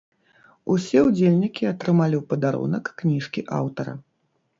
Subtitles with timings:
[0.75, 3.93] Усе ўдзельнікі атрымалі ў падарунак кніжкі аўтара.